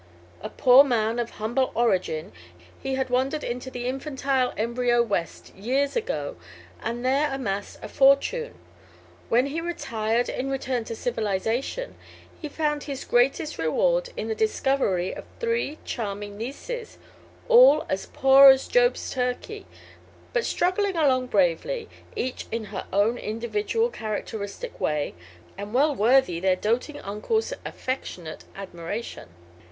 A 0.41 0.49
poor 0.49 0.83
man, 0.83 1.19
of 1.19 1.29
humble 1.29 1.71
origin, 1.75 2.31
he 2.81 2.95
had 2.95 3.11
wandered 3.11 3.43
into 3.43 3.69
the 3.69 3.85
infantile, 3.85 4.51
embryo 4.57 5.03
West 5.03 5.53
years 5.55 5.95
ago 5.95 6.37
and 6.81 7.05
there 7.05 7.31
amassed 7.31 7.77
a 7.83 7.87
fortune. 7.87 8.55
When 9.29 9.45
he 9.45 9.61
retired 9.61 10.27
and 10.27 10.49
returned 10.49 10.87
to 10.87 10.95
"civilization" 10.95 11.93
he 12.41 12.49
found 12.49 12.85
his 12.85 13.05
greatest 13.05 13.59
reward 13.59 14.09
In 14.17 14.27
the 14.27 14.33
discovery 14.33 15.13
of 15.13 15.23
three 15.39 15.77
charming 15.85 16.35
nieces, 16.35 16.97
all 17.47 17.85
"as 17.87 18.07
poor 18.07 18.49
as 18.49 18.67
Job's 18.67 19.11
turkey" 19.13 19.67
but 20.33 20.45
struggling 20.45 20.95
along 20.97 21.27
bravely, 21.27 21.87
each 22.15 22.47
in 22.51 22.63
her 22.73 22.87
individual 23.21 23.91
characteristic 23.91 24.79
way, 24.81 25.13
and 25.59 25.75
well 25.75 25.93
worthy 25.93 26.39
their 26.39 26.55
doting 26.55 26.99
uncle's 27.01 27.53
affectionate 27.63 28.45
admiration. 28.55 29.29